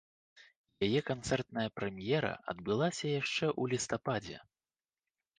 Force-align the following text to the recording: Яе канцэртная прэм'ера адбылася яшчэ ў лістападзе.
Яе 0.85 1.01
канцэртная 1.09 1.69
прэм'ера 1.79 2.31
адбылася 2.53 3.05
яшчэ 3.21 3.47
ў 3.61 3.63
лістападзе. 3.75 4.37